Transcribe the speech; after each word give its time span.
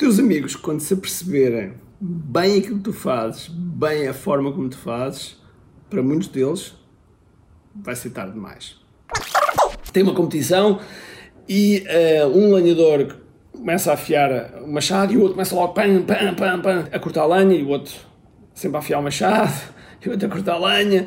teus 0.00 0.18
amigos, 0.18 0.56
quando 0.56 0.80
se 0.80 0.94
aperceberem 0.94 1.74
bem 2.00 2.58
aquilo 2.58 2.78
que 2.78 2.84
tu 2.84 2.92
fazes, 2.94 3.48
bem 3.48 4.08
a 4.08 4.14
forma 4.14 4.50
como 4.50 4.66
tu 4.66 4.78
fazes, 4.78 5.36
para 5.90 6.02
muitos 6.02 6.28
deles 6.28 6.74
vai 7.74 7.94
ser 7.94 8.08
tarde 8.08 8.32
demais. 8.32 8.80
Tem 9.92 10.02
uma 10.02 10.14
competição 10.14 10.80
e 11.46 11.84
uh, 12.24 12.28
um 12.28 12.54
lenhador 12.54 13.14
começa 13.52 13.90
a 13.90 13.94
afiar 13.94 14.62
o 14.62 14.72
machado 14.72 15.12
e 15.12 15.18
o 15.18 15.20
outro 15.20 15.34
começa 15.34 15.54
logo 15.54 15.74
pam, 15.74 16.02
pam, 16.02 16.34
pam, 16.34 16.62
pam, 16.62 16.88
a 16.90 16.98
cortar 16.98 17.20
a 17.20 17.26
lenha 17.26 17.56
e 17.56 17.62
o 17.62 17.68
outro 17.68 17.92
sempre 18.54 18.78
a 18.78 18.80
afiar 18.80 19.00
o 19.00 19.02
machado 19.02 19.52
e 20.02 20.08
o 20.08 20.12
outro 20.12 20.26
a 20.26 20.30
cortar 20.30 20.54
a 20.54 20.58
lenha. 20.58 21.06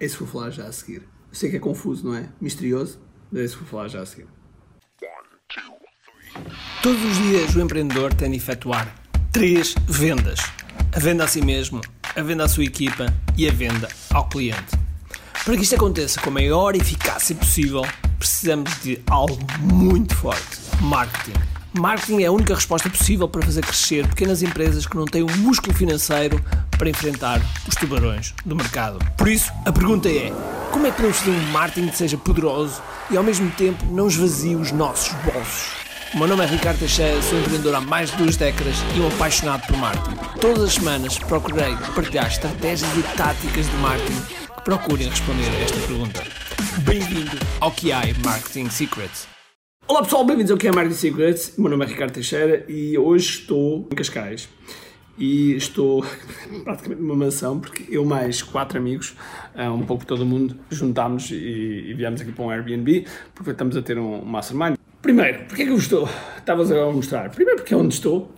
Esse 0.00 0.16
vou 0.16 0.26
falar 0.26 0.50
já 0.50 0.66
a 0.66 0.72
seguir. 0.72 1.02
Eu 1.02 1.34
sei 1.34 1.48
que 1.48 1.58
é 1.58 1.60
confuso, 1.60 2.04
não 2.04 2.16
é? 2.16 2.28
Misterioso, 2.40 2.98
mas 3.30 3.42
esse 3.42 3.56
vou 3.56 3.66
falar 3.68 3.86
já 3.86 4.00
a 4.00 4.06
seguir. 4.06 4.26
Todos 6.82 7.04
os 7.04 7.18
dias 7.18 7.54
o 7.54 7.60
empreendedor 7.60 8.14
tem 8.14 8.30
de 8.30 8.38
efetuar 8.38 8.88
três 9.30 9.74
vendas: 9.86 10.40
a 10.94 10.98
venda 10.98 11.24
a 11.24 11.28
si 11.28 11.42
mesmo, 11.42 11.82
a 12.16 12.22
venda 12.22 12.44
à 12.44 12.48
sua 12.48 12.64
equipa 12.64 13.12
e 13.36 13.46
a 13.46 13.52
venda 13.52 13.86
ao 14.14 14.26
cliente. 14.30 14.78
Para 15.44 15.56
que 15.56 15.62
isto 15.62 15.74
aconteça 15.74 16.18
com 16.22 16.30
a 16.30 16.32
maior 16.32 16.74
eficácia 16.74 17.36
possível, 17.36 17.82
precisamos 18.18 18.70
de 18.82 18.98
algo 19.10 19.38
muito 19.60 20.16
forte: 20.16 20.58
marketing. 20.80 21.38
Marketing 21.74 22.22
é 22.22 22.26
a 22.26 22.32
única 22.32 22.54
resposta 22.54 22.88
possível 22.88 23.28
para 23.28 23.42
fazer 23.42 23.60
crescer 23.60 24.06
pequenas 24.08 24.42
empresas 24.42 24.86
que 24.86 24.96
não 24.96 25.04
têm 25.04 25.22
o 25.22 25.36
músculo 25.36 25.76
financeiro 25.76 26.42
para 26.78 26.88
enfrentar 26.88 27.42
os 27.68 27.74
tubarões 27.74 28.34
do 28.46 28.56
mercado. 28.56 28.98
Por 29.18 29.28
isso, 29.28 29.52
a 29.66 29.70
pergunta 29.70 30.08
é: 30.08 30.32
como 30.72 30.86
é 30.86 30.90
que 30.90 30.96
podemos 30.96 31.18
fazer 31.18 31.30
um 31.30 31.52
marketing 31.52 31.88
que 31.88 31.96
seja 31.98 32.16
poderoso 32.16 32.80
e 33.10 33.18
ao 33.18 33.22
mesmo 33.22 33.50
tempo 33.50 33.84
não 33.92 34.08
esvazie 34.08 34.56
os 34.56 34.72
nossos 34.72 35.12
bolsos? 35.22 35.79
O 36.12 36.18
meu 36.18 36.26
nome 36.26 36.42
é 36.42 36.46
Ricardo 36.46 36.80
Teixeira, 36.80 37.22
sou 37.22 37.38
empreendedor 37.38 37.72
há 37.76 37.80
mais 37.80 38.10
de 38.10 38.16
duas 38.16 38.36
décadas 38.36 38.74
e 38.96 39.00
um 39.00 39.06
apaixonado 39.06 39.64
por 39.68 39.76
marketing. 39.76 40.16
Todas 40.40 40.64
as 40.64 40.74
semanas 40.74 41.16
procurei 41.20 41.72
partilhar 41.94 42.26
estratégias 42.26 42.90
e 42.98 43.16
táticas 43.16 43.70
de 43.70 43.76
marketing 43.76 44.20
que 44.56 44.62
procurem 44.64 45.08
responder 45.08 45.48
a 45.48 45.60
esta 45.60 45.78
pergunta. 45.86 46.20
Bem-vindo 46.84 47.38
ao 47.60 47.70
QI 47.70 48.12
Marketing 48.24 48.68
Secrets. 48.70 49.28
Olá 49.86 50.02
pessoal, 50.02 50.24
bem-vindos 50.24 50.50
ao 50.50 50.58
QI 50.58 50.72
Marketing 50.72 50.98
Secrets. 50.98 51.56
O 51.56 51.62
meu 51.62 51.70
nome 51.70 51.84
é 51.84 51.88
Ricardo 51.88 52.12
Teixeira 52.12 52.64
e 52.68 52.98
hoje 52.98 53.28
estou 53.28 53.88
em 53.92 53.94
Cascais 53.94 54.48
e 55.16 55.52
estou 55.54 56.04
praticamente 56.64 57.00
numa 57.00 57.14
mansão 57.14 57.60
porque 57.60 57.84
eu 57.88 58.04
mais 58.04 58.42
quatro 58.42 58.78
amigos, 58.78 59.14
ah, 59.54 59.70
um 59.70 59.86
pouco 59.86 60.04
todo 60.04 60.26
mundo, 60.26 60.58
juntámos 60.70 61.30
e, 61.30 61.36
e 61.36 61.94
viemos 61.94 62.20
aqui 62.20 62.32
para 62.32 62.44
um 62.44 62.50
Airbnb 62.50 63.06
porque 63.32 63.52
estamos 63.52 63.76
a 63.76 63.82
ter 63.82 63.96
um 63.96 64.24
mastermind. 64.24 64.79
Primeiro, 65.02 65.44
porque 65.46 65.62
é 65.62 65.64
que 65.64 65.72
eu 65.72 65.76
estou? 65.76 66.08
Estavas 66.36 66.70
a 66.70 66.90
mostrar. 66.90 67.30
Primeiro 67.30 67.60
porque 67.60 67.72
é 67.72 67.76
onde 67.76 67.94
estou. 67.94 68.34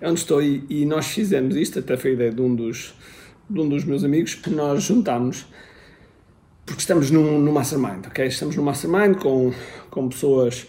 É 0.00 0.08
onde 0.08 0.20
estou 0.20 0.42
e, 0.42 0.64
e, 0.70 0.86
nós 0.86 1.08
fizemos 1.08 1.54
isto, 1.56 1.78
até 1.78 1.94
foi 1.94 2.12
a 2.12 2.14
ideia 2.14 2.30
de 2.30 2.40
um 2.40 2.54
dos, 2.54 2.94
de 3.48 3.60
um 3.60 3.68
dos 3.68 3.84
meus 3.84 4.02
amigos, 4.02 4.34
que 4.34 4.48
nós 4.48 4.82
juntámos 4.82 5.44
porque 6.70 6.80
estamos 6.80 7.10
num, 7.10 7.38
num 7.38 7.52
mastermind, 7.52 8.06
ok? 8.06 8.26
Estamos 8.26 8.56
num 8.56 8.62
mastermind 8.62 9.16
com, 9.16 9.52
com 9.90 10.08
pessoas 10.08 10.68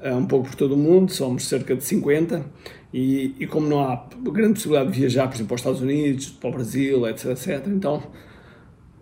uh, 0.00 0.14
um 0.14 0.26
pouco 0.26 0.48
por 0.48 0.54
todo 0.54 0.74
o 0.74 0.76
mundo, 0.76 1.10
somos 1.10 1.48
cerca 1.48 1.74
de 1.74 1.82
50 1.82 2.44
e, 2.92 3.34
e 3.40 3.46
como 3.46 3.66
não 3.66 3.80
há 3.80 4.06
grande 4.30 4.54
possibilidade 4.54 4.92
de 4.92 5.00
viajar, 5.00 5.26
por 5.26 5.36
exemplo, 5.36 5.48
para 5.48 5.54
os 5.54 5.60
Estados 5.62 5.80
Unidos, 5.80 6.28
para 6.28 6.50
o 6.50 6.52
Brasil, 6.52 7.08
etc, 7.08 7.26
etc, 7.30 7.66
então 7.66 8.02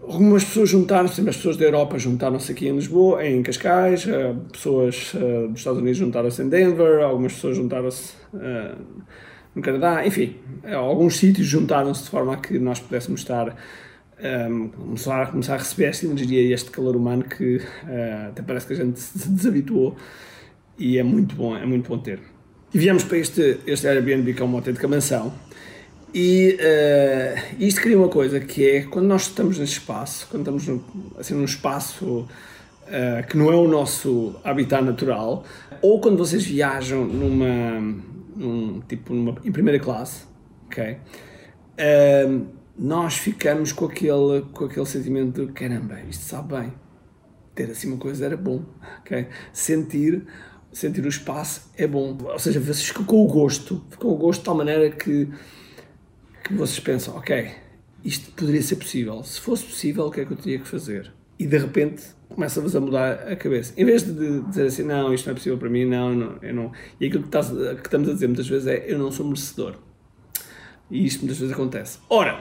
algumas 0.07 0.45
pessoas 0.45 0.71
juntaram-se, 0.71 1.21
as 1.21 1.37
pessoas 1.37 1.57
da 1.57 1.65
Europa 1.65 1.99
juntaram-se 1.99 2.53
aqui 2.53 2.69
em 2.69 2.75
Lisboa, 2.75 3.27
em 3.27 3.43
Cascais, 3.43 4.07
eh, 4.07 4.35
pessoas 4.53 5.13
uh, 5.15 5.49
dos 5.49 5.59
Estados 5.59 5.81
Unidos 5.81 5.99
juntaram-se 5.99 6.43
em 6.43 6.49
Denver, 6.49 7.03
algumas 7.03 7.33
pessoas 7.35 7.57
juntaram-se 7.57 8.13
uh, 8.33 8.77
no 9.55 9.63
Canadá, 9.63 10.07
enfim, 10.07 10.37
alguns 10.73 11.17
sítios 11.17 11.47
juntaram-se 11.47 12.05
de 12.05 12.11
forma 12.11 12.35
a 12.35 12.37
que 12.37 12.59
nós 12.59 12.79
pudéssemos 12.79 13.21
estar 13.21 13.57
um, 14.51 14.69
começar, 14.69 15.31
começar 15.31 15.55
a 15.55 15.59
receber 15.59 15.87
esta 15.87 16.07
energia 16.07 16.41
e 16.41 16.53
este 16.53 16.71
calor 16.71 16.97
humano 16.97 17.25
que 17.25 17.57
uh, 17.57 18.29
até 18.29 18.43
parece 18.43 18.67
que 18.67 18.73
a 18.75 18.77
gente 18.77 19.01
se 19.01 19.29
desabituou 19.29 19.97
e 20.79 20.99
é 20.99 21.03
muito 21.03 21.35
bom, 21.35 21.57
é 21.57 21.67
muito 21.67 21.89
bom 21.89 21.99
ter. 21.99 22.21
E 22.73 22.79
viemos 22.79 23.05
para 23.05 23.19
este, 23.19 23.59
este 23.67 23.89
Airbnb 23.89 24.35
que 24.35 24.43
é 24.43 24.45
uma 24.45 24.59
autêntica 24.59 24.87
mansão 24.87 25.33
e 26.19 26.57
uh, 26.59 27.63
isto 27.63 27.83
cria 27.83 27.99
uma 27.99 28.09
coisa 28.09 28.41
que 28.41 28.67
é 28.67 28.83
quando 28.85 29.05
nós 29.05 29.25
estamos 29.25 29.59
nesse 29.59 29.75
espaço, 29.75 30.27
quando 30.31 30.41
estamos 30.41 30.67
no, 30.67 30.83
assim, 31.19 31.35
num 31.35 31.45
espaço 31.45 32.21
uh, 32.87 33.27
que 33.29 33.37
não 33.37 33.53
é 33.53 33.55
o 33.55 33.69
nosso 33.69 34.35
habitat 34.43 34.83
natural, 34.83 35.45
ou 35.83 36.01
quando 36.01 36.17
vocês 36.17 36.43
viajam 36.43 37.05
numa, 37.05 38.01
num, 38.35 38.81
tipo 38.89 39.13
numa, 39.13 39.37
em 39.45 39.53
primeira 39.53 39.79
classe, 39.79 40.23
ok? 40.65 40.95
Uh, 40.95 42.47
nós 42.79 43.19
ficamos 43.19 43.71
com 43.71 43.85
aquele, 43.85 44.41
com 44.55 44.65
aquele 44.65 44.87
sentimento 44.87 45.45
de 45.45 45.53
caramba, 45.53 46.01
isto 46.09 46.25
sabe 46.25 46.55
bem, 46.55 46.73
ter 47.55 47.71
assim 47.71 47.89
uma 47.89 47.99
coisa 47.99 48.25
era 48.25 48.39
bom, 48.39 48.63
ok? 49.01 49.27
Sentir 49.53 50.25
sentir 50.73 51.05
o 51.05 51.09
espaço 51.09 51.71
é 51.77 51.87
bom, 51.87 52.17
ou 52.23 52.39
seja, 52.39 52.59
vocês 52.59 52.87
ficam 52.87 53.05
com 53.05 53.23
o 53.23 53.27
gosto, 53.27 53.85
ficam 53.91 54.09
com 54.09 54.17
o 54.17 54.19
gosto 54.19 54.41
de 54.41 54.45
tal 54.47 54.55
maneira 54.55 54.91
que 54.91 55.29
que 56.49 56.55
vocês 56.55 56.79
pensam, 56.81 57.17
ok, 57.17 57.51
isto 58.05 58.31
poderia 58.33 58.63
ser 58.63 58.77
possível. 58.77 59.23
Se 59.25 59.41
fosse 59.41 59.65
possível, 59.65 60.07
o 60.07 60.11
que 60.11 60.21
é 60.21 60.25
que 60.25 60.33
eu 60.33 60.37
teria 60.37 60.59
que 60.59 60.69
fazer? 60.69 61.13
E 61.39 61.47
de 61.47 61.59
repente 61.59 62.05
começa-vos 62.29 62.75
a 62.77 62.81
mudar 62.81 63.13
a 63.29 63.37
cabeça. 63.37 63.73
Em 63.77 63.85
vez 63.85 64.03
de 64.03 64.41
dizer 64.43 64.67
assim, 64.67 64.83
não, 64.83 65.13
isto 65.13 65.27
não 65.27 65.33
é 65.33 65.35
possível 65.35 65.59
para 65.59 65.69
mim, 65.69 65.85
não, 65.85 66.15
não 66.15 66.39
eu 66.41 66.55
não. 66.55 66.73
E 67.01 67.07
aquilo 67.07 67.23
que, 67.23 67.29
estás, 67.29 67.49
que 67.49 67.87
estamos 67.87 68.09
a 68.09 68.13
dizer 68.13 68.27
muitas 68.27 68.49
vezes 68.49 68.67
é, 68.67 68.85
eu 68.87 68.99
não 68.99 69.11
sou 69.11 69.27
merecedor. 69.27 69.75
E 70.91 71.05
isto 71.05 71.21
muitas 71.21 71.39
vezes 71.39 71.53
acontece. 71.53 71.99
Ora, 72.09 72.41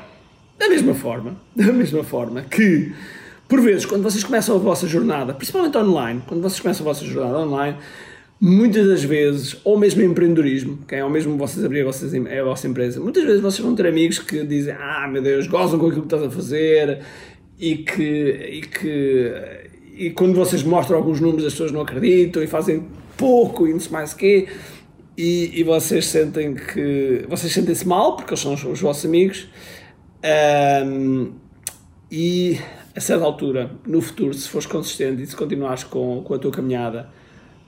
da 0.57 0.69
mesma 0.69 0.93
forma, 0.93 1.35
da 1.55 1.71
mesma 1.71 2.03
forma 2.03 2.41
que, 2.43 2.93
por 3.47 3.61
vezes, 3.61 3.85
quando 3.85 4.03
vocês 4.03 4.23
começam 4.23 4.55
a 4.55 4.59
vossa 4.59 4.87
jornada, 4.87 5.33
principalmente 5.33 5.77
online, 5.77 6.21
quando 6.27 6.41
vocês 6.41 6.59
começam 6.59 6.85
a 6.85 6.93
vossa 6.93 7.05
jornada 7.05 7.39
online, 7.39 7.77
muitas 8.45 8.87
das 8.87 9.03
vezes, 9.03 9.57
ou 9.63 9.75
mesmo 9.75 10.03
empreendedorismo, 10.03 10.77
é 10.89 11.03
ou 11.03 11.09
mesmo 11.09 11.35
vocês 11.35 11.65
abrir 11.65 11.81
a, 11.81 11.85
vossa 11.85 12.05
a 12.05 12.43
vossa 12.43 12.67
empresa, 12.67 12.99
muitas 12.99 13.23
vezes 13.23 13.41
vocês 13.41 13.65
vão 13.65 13.73
ter 13.73 13.87
amigos 13.87 14.19
que 14.19 14.43
dizem, 14.43 14.75
ah 14.79 15.07
meu 15.11 15.21
Deus, 15.21 15.47
gozam 15.47 15.79
com 15.79 15.87
aquilo 15.87 16.03
que 16.03 16.15
estás 16.15 16.23
a 16.23 16.29
fazer 16.29 16.99
e 17.59 17.77
que, 17.77 18.03
e 18.03 18.61
que 18.61 19.33
e 19.97 20.09
quando 20.11 20.35
vocês 20.35 20.61
mostram 20.61 20.97
alguns 20.97 21.19
números 21.19 21.43
as 21.43 21.53
pessoas 21.53 21.71
não 21.71 21.81
acreditam 21.81 22.43
e 22.43 22.45
fazem 22.45 22.85
pouco 23.17 23.67
e 23.67 23.73
não 23.73 23.79
sei 23.79 23.91
mais 23.91 24.13
o 24.13 24.17
quê. 24.17 24.47
E, 25.17 25.59
e 25.59 25.63
vocês 25.63 26.05
sentem 26.05 26.53
que 26.53 27.25
vocês 27.27 27.51
sentem-se 27.51 27.87
mal 27.87 28.15
porque 28.15 28.31
eles 28.31 28.41
são 28.41 28.53
os, 28.53 28.63
os 28.63 28.79
vossos 28.79 29.05
amigos. 29.05 29.47
Um, 30.85 31.31
e 32.11 32.59
a 32.95 32.99
certa 32.99 33.25
altura, 33.25 33.71
no 33.87 34.01
futuro, 34.01 34.35
se 34.35 34.47
fores 34.47 34.67
consistente 34.67 35.23
e 35.23 35.25
se 35.25 35.35
continuares 35.35 35.83
com, 35.83 36.21
com 36.23 36.33
a 36.35 36.37
tua 36.37 36.51
caminhada 36.51 37.09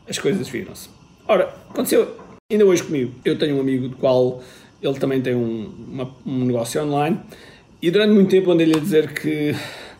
as 0.10 0.18
coisas 0.18 0.48
viram-se. 0.48 0.90
Ora, 1.28 1.54
aconteceu 1.70 2.16
ainda 2.50 2.66
hoje 2.66 2.84
comigo. 2.84 3.14
Eu 3.26 3.38
tenho 3.38 3.58
um 3.58 3.60
amigo 3.60 3.90
do 3.90 3.98
qual 3.98 4.42
ele 4.82 4.98
também 5.00 5.22
tem 5.22 5.36
um, 5.36 5.70
uma, 5.88 6.16
um 6.26 6.46
negócio 6.46 6.82
online 6.82 7.20
e 7.82 7.92
durante 7.92 8.14
muito 8.14 8.30
tempo 8.30 8.52
andei-lhe 8.52 8.76
a 8.76 8.80
dizer 8.80 9.14
que, 9.14 9.56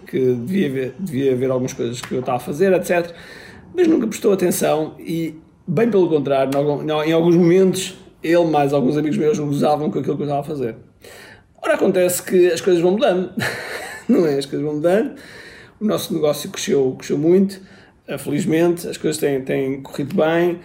que 0.08 0.20
devia, 0.20 0.70
ver, 0.70 0.96
devia 0.98 1.36
ver 1.36 1.52
algumas 1.52 1.74
coisas 1.74 2.02
que 2.02 2.14
eu 2.14 2.22
estava 2.22 2.38
a 2.38 2.40
fazer, 2.40 2.74
etc. 2.74 3.14
Mas 3.76 3.88
nunca 3.88 4.08
prestou 4.08 4.32
atenção 4.32 4.96
e, 5.00 5.36
bem 5.68 5.90
pelo 5.90 6.08
contrário, 6.08 6.52
em 7.06 7.12
alguns 7.12 7.36
momentos, 7.36 7.96
ele 8.24 8.46
mais 8.46 8.74
alguns 8.74 8.98
amigos 8.98 9.18
meus 9.18 9.38
gozavam 9.38 9.92
com 9.92 10.00
aquilo 10.00 10.16
que 10.16 10.24
eu 10.24 10.28
estava 10.28 10.42
a 10.42 10.44
fazer. 10.44 10.76
Ora, 11.62 11.76
acontece 11.76 12.24
que 12.24 12.48
as 12.48 12.62
coisas 12.62 12.82
vão 12.82 12.92
mudando, 12.92 13.32
não 14.08 14.26
é? 14.26 14.38
As 14.38 14.46
coisas 14.46 14.66
vão 14.66 14.76
mudando. 14.76 15.16
O 15.80 15.86
nosso 15.86 16.14
negócio 16.14 16.50
cresceu, 16.50 16.96
cresceu 16.98 17.18
muito 17.18 17.60
felizmente, 18.18 18.88
as 18.88 18.98
coisas 18.98 19.20
têm, 19.20 19.42
têm 19.42 19.82
corrido 19.82 20.16
bem. 20.16 20.60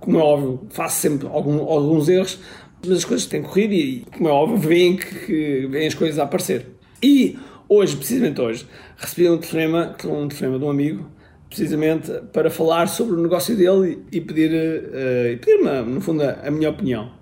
Como 0.00 0.18
é 0.18 0.22
óbvio, 0.22 0.66
faço 0.70 1.00
sempre 1.00 1.26
algum, 1.28 1.60
alguns 1.62 2.08
erros, 2.08 2.38
mas 2.82 2.98
as 2.98 3.04
coisas 3.04 3.26
têm 3.26 3.42
corrido 3.42 3.72
e, 3.72 4.04
como 4.16 4.28
é 4.28 4.32
óbvio, 4.32 4.58
veem 4.58 4.96
que, 4.96 5.68
que 5.68 5.86
as 5.86 5.94
coisas 5.94 6.18
a 6.18 6.24
aparecer. 6.24 6.66
E 7.02 7.38
hoje, 7.68 7.96
precisamente 7.96 8.40
hoje, 8.40 8.66
recebi 8.96 9.28
um 9.28 9.38
telefonema, 9.38 9.96
um 10.04 10.28
telefonema 10.28 10.58
de 10.58 10.64
um 10.64 10.70
amigo, 10.70 11.10
precisamente 11.48 12.10
para 12.32 12.50
falar 12.50 12.88
sobre 12.88 13.14
o 13.14 13.22
negócio 13.22 13.56
dele 13.56 14.02
e 14.10 14.20
pedir, 14.20 14.50
uh, 14.50 15.38
pedir 15.38 15.62
no 15.86 16.00
fundo, 16.00 16.22
a 16.22 16.50
minha 16.50 16.68
opinião. 16.68 17.12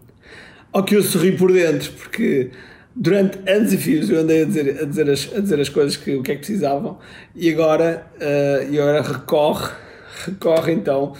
Ao 0.72 0.82
que 0.82 0.96
eu 0.96 1.02
sorri 1.02 1.32
por 1.32 1.52
dentro, 1.52 1.92
porque 1.92 2.50
durante 2.94 3.38
anos 3.50 3.72
e 3.72 3.78
fios 3.78 4.10
eu 4.10 4.20
andei 4.20 4.42
a 4.42 4.44
dizer, 4.44 4.82
a 4.82 4.84
dizer, 4.84 5.10
as, 5.10 5.34
a 5.34 5.40
dizer 5.40 5.60
as 5.60 5.68
coisas 5.68 5.96
que 5.96 6.14
o 6.14 6.22
que 6.22 6.32
é 6.32 6.34
que 6.34 6.40
precisavam 6.40 6.98
e 7.34 7.50
agora, 7.50 8.06
uh, 8.16 8.72
e 8.72 8.78
agora 8.78 9.02
recorre, 9.02 9.72
recorre 10.26 10.72
então 10.72 11.14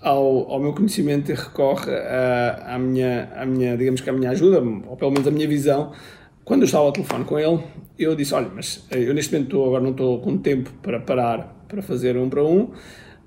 ao, 0.00 0.52
ao 0.52 0.60
meu 0.60 0.72
conhecimento 0.72 1.30
e 1.30 1.34
recorre 1.34 1.92
à, 1.92 2.74
à, 2.74 2.78
minha, 2.78 3.28
à 3.34 3.44
minha, 3.44 3.76
digamos 3.76 4.00
que 4.00 4.08
à 4.08 4.12
minha 4.12 4.30
ajuda, 4.30 4.60
ou 4.60 4.96
pelo 4.96 5.10
menos 5.10 5.26
à 5.26 5.30
minha 5.30 5.48
visão. 5.48 5.92
Quando 6.44 6.62
eu 6.62 6.66
estava 6.66 6.84
ao 6.84 6.92
telefone 6.92 7.24
com 7.24 7.36
ele, 7.38 7.60
eu 7.98 8.14
disse, 8.14 8.32
olha, 8.32 8.48
mas 8.54 8.86
eu 8.92 9.12
neste 9.12 9.32
momento 9.32 9.48
estou, 9.48 9.66
agora 9.66 9.82
não 9.82 9.90
estou 9.90 10.20
com 10.20 10.38
tempo 10.38 10.70
para 10.80 11.00
parar 11.00 11.56
para 11.66 11.82
fazer 11.82 12.16
um 12.16 12.28
para 12.28 12.44
um, 12.44 12.70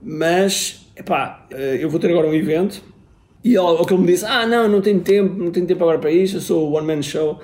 mas, 0.02 0.90
epá, 0.96 1.46
eh, 1.52 1.80
eu 1.82 1.90
vou 1.90 2.00
ter 2.00 2.10
agora 2.10 2.28
um 2.28 2.34
evento 2.34 2.82
E 3.44 3.58
ao 3.58 3.86
que 3.86 3.94
ele 3.94 4.02
me 4.02 4.08
disse, 4.08 4.26
ah 4.26 4.46
não, 4.46 4.68
não 4.68 4.82
tenho 4.82 5.02
tempo, 5.02 5.36
não 5.36 5.52
tenho 5.52 5.66
tempo 5.66 5.84
agora 5.84 6.00
para 6.00 6.12
isto, 6.12 6.38
eu 6.38 6.42
sou 6.42 6.70
o 6.70 6.74
one 6.76 6.88
man 6.88 7.02
show. 7.02 7.40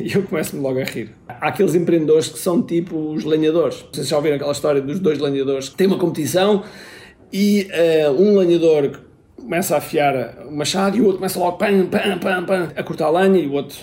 E 0.00 0.12
eu 0.12 0.22
começo-me 0.22 0.62
logo 0.62 0.80
a 0.80 0.84
rir. 0.84 1.10
Há 1.28 1.48
aqueles 1.48 1.74
empreendedores 1.74 2.28
que 2.28 2.38
são 2.38 2.62
tipo 2.62 2.96
os 3.12 3.24
lenhadores. 3.24 3.84
Vocês 3.92 4.08
já 4.08 4.16
ouviram 4.16 4.36
aquela 4.36 4.52
história 4.52 4.80
dos 4.80 4.98
dois 4.98 5.18
lenhadores 5.18 5.68
que 5.68 5.76
têm 5.76 5.86
uma 5.86 5.98
competição 5.98 6.62
e 7.32 7.68
uh, 8.08 8.12
um 8.12 8.38
lenhador 8.38 9.00
começa 9.36 9.74
a 9.74 9.78
afiar 9.78 10.46
o 10.46 10.56
machado 10.56 10.96
e 10.96 11.00
o 11.00 11.04
outro 11.04 11.18
começa 11.18 11.38
logo 11.38 11.56
pam, 11.58 11.86
pam, 11.86 12.18
pam, 12.18 12.44
pam, 12.44 12.72
a 12.74 12.82
cortar 12.82 13.06
a 13.06 13.10
lenha 13.10 13.38
e 13.38 13.46
o 13.46 13.52
outro 13.52 13.78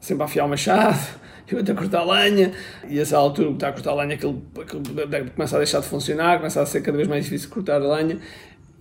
sempre 0.00 0.22
a 0.22 0.26
afiar 0.26 0.46
o 0.46 0.48
machado 0.48 0.98
e 1.50 1.54
o 1.54 1.58
outro 1.58 1.72
a 1.72 1.76
cortar 1.76 2.00
a 2.00 2.04
lenha 2.04 2.52
e 2.88 2.98
a 2.98 3.02
essa 3.02 3.16
altura 3.16 3.48
que 3.48 3.54
está 3.54 3.68
a 3.68 3.72
cortar 3.72 3.90
a 3.92 3.94
lenha 3.94 4.14
aquilo, 4.14 4.42
aquilo 4.60 4.82
começa 5.34 5.56
a 5.56 5.58
deixar 5.58 5.80
de 5.80 5.86
funcionar, 5.86 6.38
começa 6.38 6.60
a 6.60 6.66
ser 6.66 6.82
cada 6.82 6.96
vez 6.96 7.08
mais 7.08 7.24
difícil 7.24 7.48
cortar 7.48 7.80
a 7.80 7.96
lenha 7.96 8.18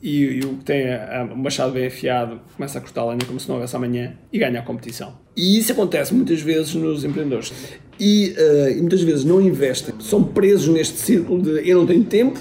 e, 0.02 0.40
o 0.46 0.58
que 0.58 0.64
tem 0.64 0.90
a, 0.90 1.22
a, 1.22 1.24
o 1.26 1.38
machado 1.38 1.72
bem 1.72 1.88
afiado 1.88 2.40
começa 2.56 2.78
a 2.78 2.82
cortar 2.82 3.02
a 3.02 3.06
lenha 3.06 3.26
como 3.26 3.40
se 3.40 3.48
não 3.48 3.56
houvesse 3.56 3.76
amanhã 3.76 4.14
e 4.32 4.38
ganha 4.38 4.60
a 4.60 4.64
competição. 4.64 5.18
E 5.36 5.58
isso 5.58 5.72
acontece 5.72 6.14
muitas 6.14 6.42
vezes 6.42 6.76
nos 6.76 7.04
empreendedores. 7.04 7.52
E, 8.00 8.36
uh, 8.38 8.70
e, 8.70 8.82
muitas 8.82 9.02
vezes 9.02 9.26
não 9.26 9.42
investem, 9.42 9.96
são 10.00 10.24
presos 10.24 10.68
neste 10.68 10.98
círculo 10.98 11.42
de 11.42 11.68
eu 11.68 11.78
não 11.78 11.86
tenho 11.86 12.04
tempo, 12.04 12.40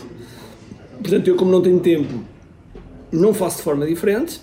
portanto, 1.00 1.28
eu, 1.28 1.36
como 1.36 1.50
não 1.50 1.62
tenho 1.62 1.80
tempo, 1.80 2.22
não 3.10 3.32
faço 3.32 3.58
de 3.58 3.62
forma 3.62 3.86
diferente 3.86 4.40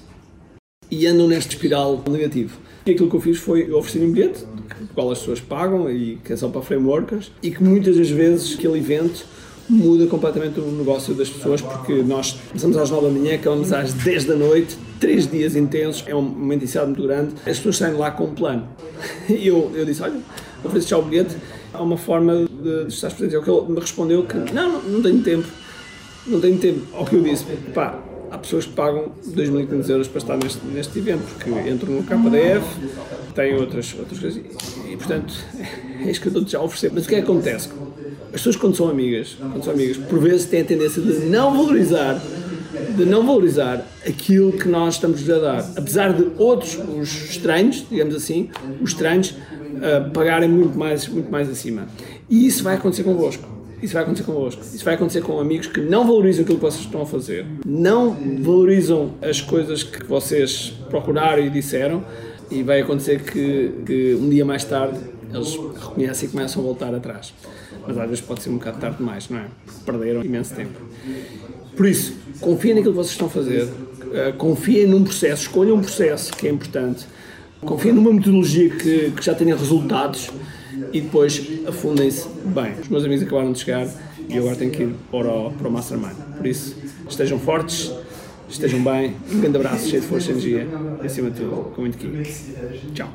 e 0.90 1.06
andam 1.06 1.28
neste 1.28 1.56
espiral 1.56 2.04
negativo. 2.10 2.58
E 2.86 2.92
aquilo 2.92 3.10
que 3.10 3.16
eu 3.16 3.22
fiz 3.22 3.38
foi 3.38 3.72
oferecer 3.72 4.04
um 4.04 4.12
bilhete, 4.12 4.44
que 4.70 4.94
qual 4.94 5.12
as 5.12 5.20
pessoas 5.20 5.40
pagam 5.40 5.90
e 5.90 6.18
que 6.24 6.34
é 6.34 6.36
só 6.36 6.50
para 6.50 6.62
frameworkers, 6.62 7.32
e 7.42 7.52
que 7.52 7.64
muitas 7.64 7.96
das 7.96 8.10
vezes 8.10 8.58
aquele 8.58 8.80
evento 8.80 9.26
muda 9.74 10.08
completamente 10.08 10.60
o 10.60 10.72
negócio 10.72 11.14
das 11.14 11.30
pessoas 11.30 11.62
porque 11.62 12.02
nós 12.04 12.38
começamos 12.50 12.78
às 12.78 12.90
9 12.90 13.08
da 13.08 13.12
manhã, 13.12 13.36
acabamos 13.36 13.74
às 13.74 13.94
10 13.94 14.26
da 14.26 14.36
noite, 14.36 14.78
três 15.00 15.28
dias 15.28 15.56
intensos, 15.56 16.04
é 16.08 16.16
uma 16.16 16.56
intensidade 16.56 16.88
muito 16.88 17.04
grande, 17.04 17.34
as 17.46 17.58
pessoas 17.58 17.78
saem 17.78 17.94
lá 17.96 18.12
com 18.12 18.26
um 18.26 18.34
plano. 18.34 18.68
E 19.28 19.48
eu, 19.48 19.72
eu 19.76 19.86
disse, 19.86 20.02
olha, 20.02 20.18
ofereço 20.64 20.88
já 20.88 20.98
o 20.98 21.02
bilhete, 21.02 21.36
há 21.74 21.82
uma 21.82 21.98
forma 21.98 22.46
de, 22.46 22.88
estar 22.88 23.10
presente. 23.12 23.36
É 23.36 23.40
o 23.40 23.44
que 23.44 23.50
ele 23.50 23.74
me 23.74 23.80
respondeu 23.80 24.24
que 24.24 24.38
não, 24.54 24.82
não, 24.82 25.02
tenho 25.02 25.22
tempo, 25.22 25.48
não 26.28 26.40
tenho 26.40 26.58
tempo. 26.58 26.82
Ao 26.94 27.06
que 27.06 27.16
eu 27.16 27.22
disse, 27.22 27.46
pá, 27.74 28.00
há 28.32 28.38
pessoas 28.38 28.66
que 28.66 28.74
pagam 28.74 29.12
2.500 29.28 29.90
euros 29.90 30.08
para 30.08 30.18
estar 30.20 30.38
neste, 30.38 30.66
neste 30.68 31.00
evento, 31.00 31.22
porque 31.22 31.50
entram 31.70 31.94
no 31.94 32.04
KDF, 32.04 32.66
têm 33.36 33.56
outras, 33.56 33.96
outras 33.98 34.20
coisas, 34.20 34.42
e, 34.42 34.94
e 34.94 34.98
portanto 34.98 35.34
é 36.00 36.10
isso 36.10 36.22
que 36.22 36.28
eu 36.28 36.32
estou 36.32 36.48
já 36.48 36.60
a 36.60 36.64
oferecer. 36.64 36.92
Mas 36.94 37.06
o 37.06 37.10
que 37.10 37.16
é 37.16 37.18
que 37.22 37.24
acontece? 37.24 37.70
As 38.34 38.40
pessoas 38.40 38.56
quando 38.56 38.76
são 38.76 38.90
amigas, 38.90 39.38
quando 39.40 39.64
são 39.64 39.74
amigas, 39.74 39.98
por 39.98 40.20
vezes 40.20 40.48
têm 40.48 40.62
a 40.62 40.66
tendência 40.66 41.02
de 41.02 41.26
não 41.26 41.56
valorizar 41.56 42.20
de 42.96 43.06
não 43.06 43.26
valorizar 43.26 43.86
aquilo 44.06 44.52
que 44.54 44.68
nós 44.68 44.96
estamos 44.96 45.28
a 45.30 45.40
dar. 45.40 45.72
Apesar 45.76 46.14
de 46.14 46.28
outros, 46.38 46.76
os 46.76 47.30
estranhos, 47.30 47.86
digamos 47.90 48.16
assim, 48.16 48.50
os 48.82 48.92
estranhos, 48.92 49.32
uh, 49.32 50.12
pagarem 50.12 50.50
muito 50.50 50.78
mais, 50.78 51.08
muito 51.08 51.32
mais 51.32 51.50
acima. 51.50 51.88
E 52.30 52.46
isso 52.46 52.64
vai 52.64 52.76
acontecer 52.76 53.04
convosco. 53.04 53.48
Isso 53.82 53.94
vai 53.94 54.04
acontecer 54.04 54.24
convosco. 54.24 54.62
Isso 54.62 54.86
vai 54.86 54.96
acontecer 54.96 55.22
com 55.22 55.40
amigos 55.40 55.68
que 55.68 55.82
não 55.82 56.06
valorizam 56.06 56.44
aquilo 56.44 56.58
que 56.58 56.64
vocês 56.64 56.86
estão 56.86 57.02
a 57.02 57.06
fazer, 57.06 57.46
não 57.66 58.16
valorizam 58.40 59.14
as 59.22 59.42
coisas 59.42 59.84
que 59.84 60.06
vocês 60.06 60.74
procuraram 60.90 61.44
e 61.44 61.50
disseram, 61.50 62.04
e 62.50 62.64
vai 62.64 62.82
acontecer 62.82 63.22
que, 63.24 63.72
que 63.86 64.18
um 64.20 64.30
dia 64.30 64.46
mais 64.46 64.64
tarde 64.64 65.00
eles 65.34 65.56
reconhecem 65.56 66.30
e 66.30 66.32
começam 66.32 66.62
a 66.62 66.66
voltar 66.66 66.94
atrás. 66.94 67.34
Mas 67.88 67.98
às 67.98 68.10
vezes 68.10 68.22
pode 68.24 68.42
ser 68.42 68.50
um 68.50 68.58
bocado 68.58 68.80
tarde 68.80 68.98
demais, 68.98 69.30
não 69.30 69.40
é? 69.40 69.46
Perderam 69.86 70.24
imenso 70.24 70.54
tempo. 70.54 70.80
Por 71.76 71.86
isso, 71.88 72.14
confiem 72.40 72.76
naquilo 72.76 72.94
que 72.94 72.98
vocês 72.98 73.14
estão 73.14 73.28
a 73.28 73.32
fazer, 73.32 73.68
eh, 74.14 74.32
confiem 74.38 74.88
num 74.88 75.04
processo, 75.04 75.44
escolham 75.44 75.76
um 75.76 75.82
processo 75.82 76.32
que 76.34 76.48
é 76.48 76.52
importante, 76.52 77.08
confiem 77.62 77.94
numa 77.94 78.14
metodologia 78.14 78.70
que, 78.70 79.12
que 79.12 79.26
já 79.26 79.34
tenha 79.34 79.56
resultados 79.56 80.30
e 80.92 81.02
depois 81.02 81.42
afundem-se 81.68 82.28
bem. 82.46 82.74
Os 82.80 82.90
meus 82.90 83.04
amigos 83.04 83.24
acabaram 83.24 83.52
de 83.52 83.60
chegar 83.60 83.88
e 84.30 84.38
agora 84.38 84.56
tenho 84.56 84.72
que 84.72 84.84
ir 84.84 84.96
para 85.10 85.28
o, 85.28 85.52
para 85.52 85.68
o 85.68 85.72
Mastermind. 85.72 86.16
Por 86.38 86.46
isso, 86.46 86.76
estejam 87.10 87.40
fortes, 87.40 87.92
estejam 88.50 88.84
bem, 88.84 89.16
um 89.32 89.40
grande 89.40 89.58
abraço, 89.58 89.90
cheio 89.90 90.02
de 90.02 90.08
força 90.08 90.30
e 90.30 90.32
energia 90.32 90.68
acima 91.04 91.30
de 91.32 91.42
tudo, 91.42 91.72
com 91.76 91.82
muito 91.82 91.98
aqui. 91.98 92.24
Tchau. 92.94 93.10